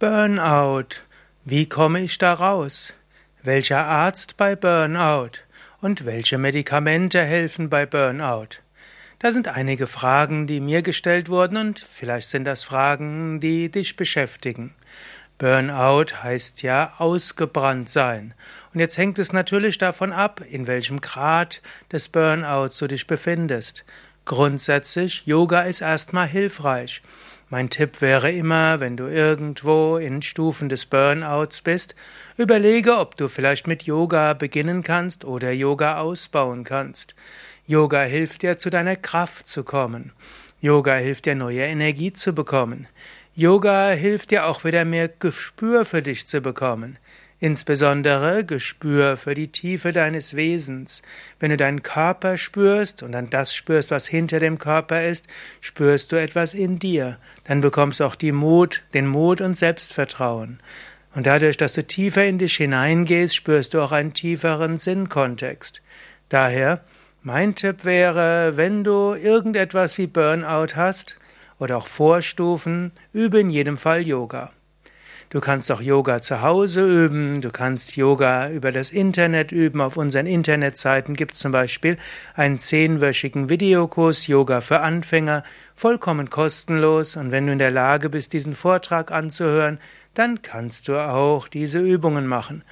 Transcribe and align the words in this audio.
Burnout. 0.00 1.04
Wie 1.44 1.68
komme 1.68 2.00
ich 2.00 2.16
da 2.16 2.32
raus? 2.32 2.94
Welcher 3.42 3.84
Arzt 3.84 4.38
bei 4.38 4.56
Burnout? 4.56 5.42
Und 5.82 6.06
welche 6.06 6.38
Medikamente 6.38 7.22
helfen 7.22 7.68
bei 7.68 7.84
Burnout? 7.84 8.62
Da 9.18 9.30
sind 9.30 9.48
einige 9.48 9.86
Fragen, 9.86 10.46
die 10.46 10.60
mir 10.60 10.80
gestellt 10.80 11.28
wurden 11.28 11.58
und 11.58 11.80
vielleicht 11.80 12.30
sind 12.30 12.46
das 12.46 12.64
Fragen, 12.64 13.40
die 13.40 13.70
dich 13.70 13.96
beschäftigen. 13.96 14.74
Burnout 15.36 16.22
heißt 16.22 16.62
ja 16.62 16.94
ausgebrannt 16.96 17.90
sein. 17.90 18.32
Und 18.72 18.80
jetzt 18.80 18.96
hängt 18.96 19.18
es 19.18 19.34
natürlich 19.34 19.76
davon 19.76 20.14
ab, 20.14 20.40
in 20.50 20.66
welchem 20.66 21.02
Grad 21.02 21.60
des 21.92 22.08
Burnouts 22.08 22.78
du 22.78 22.86
dich 22.86 23.06
befindest. 23.06 23.84
Grundsätzlich, 24.24 25.26
Yoga 25.26 25.60
ist 25.60 25.82
erstmal 25.82 26.26
hilfreich. 26.26 27.02
Mein 27.52 27.68
Tipp 27.68 28.00
wäre 28.00 28.30
immer, 28.30 28.78
wenn 28.78 28.96
du 28.96 29.06
irgendwo 29.06 29.96
in 29.96 30.22
Stufen 30.22 30.68
des 30.68 30.86
Burnouts 30.86 31.62
bist, 31.62 31.96
überlege, 32.36 32.96
ob 32.96 33.16
du 33.16 33.26
vielleicht 33.26 33.66
mit 33.66 33.82
Yoga 33.82 34.34
beginnen 34.34 34.84
kannst 34.84 35.24
oder 35.24 35.50
Yoga 35.50 35.98
ausbauen 35.98 36.62
kannst. 36.62 37.16
Yoga 37.66 38.02
hilft 38.02 38.42
dir, 38.42 38.56
zu 38.56 38.70
deiner 38.70 38.94
Kraft 38.94 39.48
zu 39.48 39.64
kommen. 39.64 40.12
Yoga 40.60 40.94
hilft 40.94 41.26
dir, 41.26 41.34
neue 41.34 41.62
Energie 41.62 42.12
zu 42.12 42.32
bekommen. 42.32 42.86
Yoga 43.34 43.90
hilft 43.90 44.30
dir 44.30 44.46
auch 44.46 44.62
wieder 44.62 44.84
mehr 44.84 45.08
Gespür 45.08 45.84
für 45.84 46.02
dich 46.02 46.28
zu 46.28 46.40
bekommen 46.40 46.98
insbesondere 47.40 48.44
Gespür 48.44 49.16
für 49.16 49.34
die 49.34 49.50
Tiefe 49.50 49.92
deines 49.92 50.36
Wesens. 50.36 51.02
Wenn 51.40 51.50
du 51.50 51.56
deinen 51.56 51.82
Körper 51.82 52.36
spürst 52.36 53.02
und 53.02 53.12
dann 53.12 53.30
das 53.30 53.54
spürst, 53.54 53.90
was 53.90 54.06
hinter 54.06 54.38
dem 54.38 54.58
Körper 54.58 55.04
ist, 55.04 55.26
spürst 55.60 56.12
du 56.12 56.16
etwas 56.16 56.54
in 56.54 56.78
dir. 56.78 57.18
Dann 57.44 57.62
bekommst 57.62 58.00
du 58.00 58.04
auch 58.04 58.14
die 58.14 58.32
Mut, 58.32 58.82
den 58.94 59.06
Mut 59.06 59.40
und 59.40 59.56
Selbstvertrauen. 59.56 60.60
Und 61.14 61.26
dadurch, 61.26 61.56
dass 61.56 61.72
du 61.72 61.84
tiefer 61.84 62.24
in 62.24 62.38
dich 62.38 62.56
hineingehst, 62.56 63.34
spürst 63.34 63.74
du 63.74 63.80
auch 63.80 63.90
einen 63.90 64.12
tieferen 64.12 64.78
Sinnkontext. 64.78 65.82
Daher, 66.28 66.84
mein 67.22 67.54
Tipp 67.54 67.84
wäre, 67.84 68.56
wenn 68.56 68.84
du 68.84 69.14
irgendetwas 69.14 69.98
wie 69.98 70.06
Burnout 70.06 70.76
hast 70.76 71.16
oder 71.58 71.78
auch 71.78 71.86
Vorstufen, 71.86 72.92
übe 73.12 73.40
in 73.40 73.50
jedem 73.50 73.76
Fall 73.76 74.06
Yoga. 74.06 74.52
Du 75.32 75.38
kannst 75.38 75.70
auch 75.70 75.80
Yoga 75.80 76.20
zu 76.20 76.42
Hause 76.42 76.84
üben, 76.84 77.40
du 77.40 77.50
kannst 77.52 77.94
Yoga 77.94 78.50
über 78.50 78.72
das 78.72 78.90
Internet 78.90 79.52
üben. 79.52 79.80
Auf 79.80 79.96
unseren 79.96 80.26
Internetseiten 80.26 81.14
gibt 81.14 81.34
es 81.34 81.38
zum 81.38 81.52
Beispiel 81.52 81.98
einen 82.34 82.58
zehnwöchigen 82.58 83.48
Videokurs 83.48 84.26
Yoga 84.26 84.60
für 84.60 84.80
Anfänger, 84.80 85.44
vollkommen 85.76 86.30
kostenlos. 86.30 87.14
Und 87.14 87.30
wenn 87.30 87.46
du 87.46 87.52
in 87.52 87.60
der 87.60 87.70
Lage 87.70 88.10
bist, 88.10 88.32
diesen 88.32 88.56
Vortrag 88.56 89.12
anzuhören, 89.12 89.78
dann 90.14 90.42
kannst 90.42 90.88
du 90.88 90.98
auch 90.98 91.46
diese 91.46 91.78
Übungen 91.78 92.26
machen. 92.26 92.64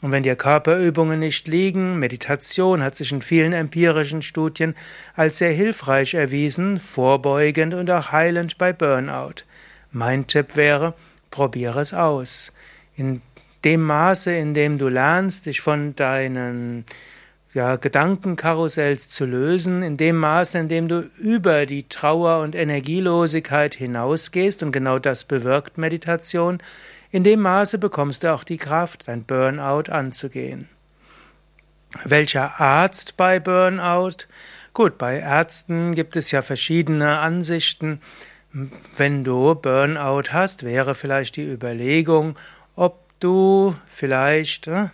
Und 0.00 0.10
wenn 0.10 0.22
dir 0.22 0.36
Körperübungen 0.36 1.20
nicht 1.20 1.46
liegen, 1.48 1.98
Meditation 1.98 2.82
hat 2.82 2.96
sich 2.96 3.12
in 3.12 3.20
vielen 3.20 3.52
empirischen 3.52 4.22
Studien 4.22 4.74
als 5.16 5.36
sehr 5.36 5.52
hilfreich 5.52 6.14
erwiesen, 6.14 6.80
vorbeugend 6.80 7.74
und 7.74 7.90
auch 7.90 8.10
heilend 8.10 8.56
bei 8.56 8.72
Burnout. 8.72 9.44
Mein 9.92 10.26
Tipp 10.26 10.56
wäre, 10.56 10.94
Probiere 11.36 11.80
es 11.80 11.92
aus. 11.92 12.50
In 12.96 13.20
dem 13.62 13.82
Maße, 13.82 14.34
in 14.34 14.54
dem 14.54 14.78
du 14.78 14.88
lernst, 14.88 15.44
dich 15.44 15.60
von 15.60 15.94
deinen 15.94 16.86
ja, 17.52 17.76
Gedankenkarussells 17.76 19.10
zu 19.10 19.26
lösen, 19.26 19.82
in 19.82 19.98
dem 19.98 20.16
Maße, 20.16 20.56
in 20.56 20.68
dem 20.70 20.88
du 20.88 21.00
über 21.18 21.66
die 21.66 21.86
Trauer 21.90 22.40
und 22.40 22.54
Energielosigkeit 22.54 23.74
hinausgehst, 23.74 24.62
und 24.62 24.72
genau 24.72 24.98
das 24.98 25.24
bewirkt 25.24 25.76
Meditation, 25.76 26.62
in 27.10 27.22
dem 27.22 27.42
Maße 27.42 27.76
bekommst 27.76 28.22
du 28.22 28.32
auch 28.32 28.42
die 28.42 28.56
Kraft, 28.56 29.06
dein 29.06 29.24
Burnout 29.24 29.92
anzugehen. 29.92 30.70
Welcher 32.04 32.58
Arzt 32.58 33.18
bei 33.18 33.40
Burnout? 33.40 34.24
Gut, 34.72 34.96
bei 34.96 35.18
Ärzten 35.18 35.94
gibt 35.94 36.16
es 36.16 36.30
ja 36.30 36.40
verschiedene 36.40 37.18
Ansichten. 37.18 38.00
Wenn 38.96 39.22
du 39.22 39.54
Burnout 39.54 40.32
hast, 40.32 40.62
wäre 40.62 40.94
vielleicht 40.94 41.36
die 41.36 41.46
Überlegung, 41.46 42.38
ob 42.74 43.00
du 43.20 43.74
vielleicht 43.86 44.66
äh, 44.66 44.86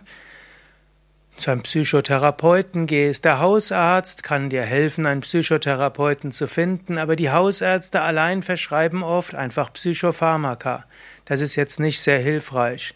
zu 1.37 1.51
einem 1.51 1.63
Psychotherapeuten 1.63 2.87
gehst. 2.87 3.23
Der 3.23 3.39
Hausarzt 3.39 4.21
kann 4.21 4.49
dir 4.49 4.63
helfen, 4.63 5.05
einen 5.05 5.21
Psychotherapeuten 5.21 6.33
zu 6.33 6.47
finden, 6.47 6.97
aber 6.97 7.15
die 7.15 7.31
Hausärzte 7.31 8.01
allein 8.01 8.43
verschreiben 8.43 9.01
oft 9.01 9.33
einfach 9.33 9.71
Psychopharmaka. 9.71 10.83
Das 11.23 11.39
ist 11.39 11.55
jetzt 11.55 11.79
nicht 11.79 12.01
sehr 12.01 12.19
hilfreich. 12.19 12.93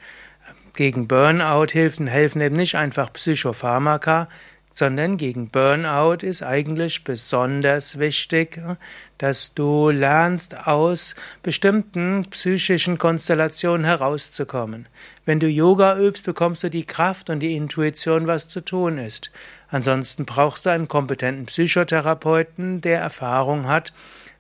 Gegen 0.74 1.08
Burnout 1.08 1.68
helfen, 1.72 2.08
helfen 2.08 2.42
eben 2.42 2.58
nicht 2.58 2.76
einfach 2.76 3.14
Psychopharmaka, 3.14 4.28
sondern 4.78 5.18
gegen 5.18 5.50
Burnout 5.50 6.18
ist 6.22 6.44
eigentlich 6.44 7.04
besonders 7.04 7.98
wichtig, 7.98 8.62
dass 9.18 9.56
du 9.56 9.90
lernst, 9.90 10.68
aus 10.68 11.16
bestimmten 11.42 12.28
psychischen 12.30 13.00
Konstellationen 13.00 13.88
herauszukommen. 13.88 14.88
Wenn 15.26 15.40
du 15.40 15.48
Yoga 15.48 15.98
übst, 15.98 16.26
bekommst 16.26 16.62
du 16.62 16.70
die 16.70 16.86
Kraft 16.86 17.32
und 17.32 17.40
die 17.40 17.56
Intuition, 17.56 18.28
was 18.28 18.50
zu 18.50 18.62
tun 18.62 19.00
ist. 19.00 19.32
Ansonsten 19.72 20.26
brauchst 20.26 20.68
du 20.68 20.70
einen 20.70 20.88
kompetenten 20.88 21.48
Psychotherapeuten, 21.48 22.80
der 22.82 23.00
Erfahrung 23.00 23.66
hat 23.66 23.94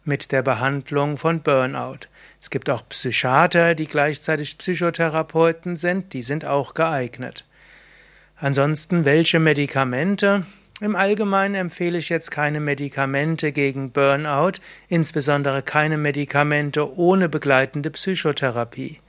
mit 0.05 0.31
der 0.31 0.43
Behandlung 0.43 1.17
von 1.17 1.41
Burnout. 1.41 2.01
Es 2.39 2.51
gibt 2.51 2.69
auch 2.69 2.87
Psychiater, 2.87 3.73
die 3.73 3.87
gleichzeitig 3.87 4.59
Psychotherapeuten 4.59 5.77
sind, 5.77 6.13
die 6.13 6.21
sind 6.21 6.45
auch 6.45 6.75
geeignet. 6.75 7.43
Ansonsten, 8.39 9.03
welche 9.03 9.39
Medikamente? 9.39 10.43
Im 10.79 10.95
Allgemeinen 10.95 11.55
empfehle 11.55 11.97
ich 11.97 12.09
jetzt 12.09 12.29
keine 12.29 12.59
Medikamente 12.59 13.51
gegen 13.51 13.91
Burnout, 13.91 14.59
insbesondere 14.89 15.63
keine 15.63 15.97
Medikamente 15.97 16.95
ohne 16.95 17.29
begleitende 17.29 17.89
Psychotherapie. 17.89 18.99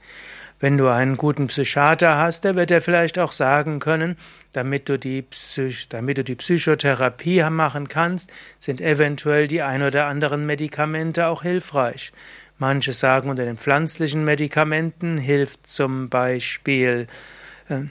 Wenn 0.59 0.79
du 0.79 0.87
einen 0.87 1.15
guten 1.15 1.45
Psychiater 1.45 2.17
hast, 2.17 2.43
der 2.43 2.55
wird 2.55 2.71
dir 2.71 2.81
vielleicht 2.81 3.19
auch 3.19 3.31
sagen 3.31 3.79
können, 3.79 4.17
damit 4.51 4.89
du 4.89 4.97
die, 4.97 5.21
Psych 5.21 5.87
damit 5.89 6.17
du 6.17 6.23
die 6.23 6.35
Psychotherapie 6.35 7.43
machen 7.51 7.87
kannst, 7.87 8.33
sind 8.59 8.81
eventuell 8.81 9.47
die 9.47 9.61
ein 9.61 9.83
oder 9.83 10.07
anderen 10.07 10.47
Medikamente 10.47 11.27
auch 11.27 11.43
hilfreich. 11.43 12.11
Manche 12.57 12.93
sagen, 12.93 13.29
unter 13.29 13.45
den 13.45 13.59
pflanzlichen 13.59 14.25
Medikamenten 14.25 15.19
hilft 15.19 15.67
zum 15.67 16.09
Beispiel 16.09 17.05
äh, 17.69 17.83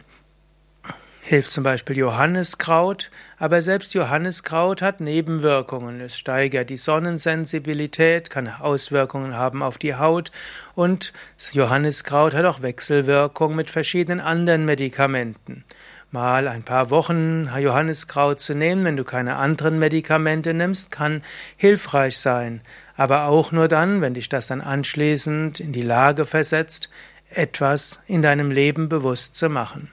hilft 1.28 1.50
zum 1.50 1.62
Beispiel 1.62 1.98
Johanniskraut, 1.98 3.10
aber 3.36 3.60
selbst 3.60 3.92
Johanniskraut 3.92 4.80
hat 4.80 5.02
Nebenwirkungen. 5.02 6.00
Es 6.00 6.16
steigert 6.16 6.70
die 6.70 6.78
Sonnensensibilität, 6.78 8.30
kann 8.30 8.48
Auswirkungen 8.48 9.36
haben 9.36 9.62
auf 9.62 9.76
die 9.76 9.94
Haut 9.94 10.32
und 10.74 11.12
Johanniskraut 11.52 12.32
hat 12.32 12.46
auch 12.46 12.62
Wechselwirkung 12.62 13.54
mit 13.54 13.68
verschiedenen 13.68 14.22
anderen 14.22 14.64
Medikamenten. 14.64 15.64
Mal 16.12 16.48
ein 16.48 16.62
paar 16.62 16.88
Wochen 16.88 17.50
Johanniskraut 17.58 18.40
zu 18.40 18.54
nehmen, 18.54 18.86
wenn 18.86 18.96
du 18.96 19.04
keine 19.04 19.36
anderen 19.36 19.78
Medikamente 19.78 20.54
nimmst, 20.54 20.90
kann 20.90 21.22
hilfreich 21.58 22.16
sein, 22.16 22.62
aber 22.96 23.26
auch 23.26 23.52
nur 23.52 23.68
dann, 23.68 24.00
wenn 24.00 24.14
dich 24.14 24.30
das 24.30 24.46
dann 24.46 24.62
anschließend 24.62 25.60
in 25.60 25.72
die 25.72 25.82
Lage 25.82 26.24
versetzt, 26.24 26.88
etwas 27.28 28.00
in 28.06 28.22
deinem 28.22 28.50
Leben 28.50 28.88
bewusst 28.88 29.34
zu 29.34 29.50
machen. 29.50 29.92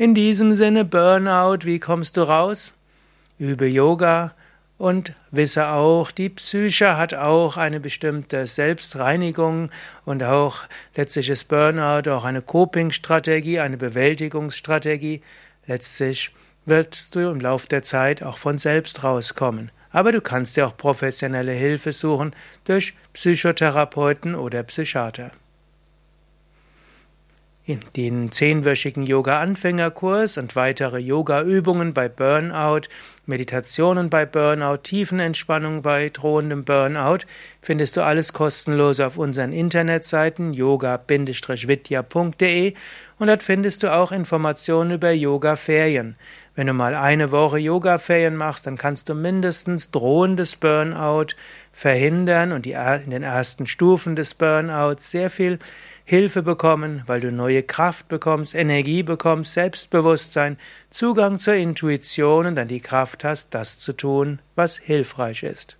In 0.00 0.14
diesem 0.14 0.56
Sinne 0.56 0.86
Burnout, 0.86 1.66
wie 1.66 1.78
kommst 1.78 2.16
du 2.16 2.22
raus? 2.22 2.72
Übe 3.38 3.66
Yoga 3.66 4.32
und 4.78 5.12
wisse 5.30 5.66
auch, 5.66 6.10
die 6.10 6.30
Psyche 6.30 6.96
hat 6.96 7.12
auch 7.12 7.58
eine 7.58 7.80
bestimmte 7.80 8.46
Selbstreinigung 8.46 9.70
und 10.06 10.22
auch 10.22 10.62
letztlich 10.96 11.28
ist 11.28 11.48
Burnout 11.48 12.10
auch 12.10 12.24
eine 12.24 12.40
Coping-Strategie, 12.40 13.60
eine 13.60 13.76
Bewältigungsstrategie. 13.76 15.20
Letztlich 15.66 16.30
wirst 16.64 17.14
du 17.14 17.30
im 17.30 17.38
Laufe 17.38 17.68
der 17.68 17.82
Zeit 17.82 18.22
auch 18.22 18.38
von 18.38 18.56
selbst 18.56 19.04
rauskommen. 19.04 19.70
Aber 19.90 20.12
du 20.12 20.22
kannst 20.22 20.56
dir 20.56 20.66
auch 20.66 20.78
professionelle 20.78 21.52
Hilfe 21.52 21.92
suchen 21.92 22.34
durch 22.64 22.94
Psychotherapeuten 23.12 24.34
oder 24.34 24.62
Psychiater. 24.62 25.30
Den 27.96 28.32
zehnwöchigen 28.32 29.04
Yoga-Anfängerkurs 29.04 30.38
und 30.38 30.56
weitere 30.56 30.98
Yoga-Übungen 30.98 31.94
bei 31.94 32.08
Burnout, 32.08 32.88
Meditationen 33.26 34.10
bei 34.10 34.26
Burnout, 34.26 34.78
Tiefenentspannung 34.78 35.82
bei 35.82 36.08
drohendem 36.08 36.64
Burnout 36.64 37.26
findest 37.62 37.96
du 37.96 38.02
alles 38.02 38.32
kostenlos 38.32 38.98
auf 38.98 39.18
unseren 39.18 39.52
Internetseiten 39.52 40.52
yoga-vidya.de 40.52 41.14
und 43.18 43.26
dort 43.26 43.42
findest 43.42 43.82
du 43.82 43.92
auch 43.92 44.12
Informationen 44.12 44.92
über 44.92 45.10
Yoga-Ferien. 45.12 46.16
Wenn 46.56 46.66
du 46.66 46.72
mal 46.72 46.94
eine 46.94 47.30
Woche 47.30 47.58
Yoga-Ferien 47.58 48.36
machst, 48.36 48.66
dann 48.66 48.76
kannst 48.76 49.08
du 49.08 49.14
mindestens 49.14 49.90
drohendes 49.90 50.56
Burnout 50.56 51.36
verhindern 51.72 52.52
und 52.52 52.66
in 52.66 53.10
den 53.10 53.22
ersten 53.22 53.66
Stufen 53.66 54.16
des 54.16 54.34
Burnouts 54.34 55.10
sehr 55.10 55.30
viel 55.30 55.58
Hilfe 56.10 56.42
bekommen, 56.42 57.04
weil 57.06 57.20
du 57.20 57.30
neue 57.30 57.62
Kraft 57.62 58.08
bekommst, 58.08 58.56
Energie 58.56 59.04
bekommst, 59.04 59.52
Selbstbewusstsein, 59.52 60.58
Zugang 60.90 61.38
zur 61.38 61.54
Intuition 61.54 62.46
und 62.46 62.56
dann 62.56 62.66
die 62.66 62.80
Kraft 62.80 63.22
hast, 63.22 63.54
das 63.54 63.78
zu 63.78 63.92
tun, 63.92 64.40
was 64.56 64.76
hilfreich 64.76 65.44
ist. 65.44 65.79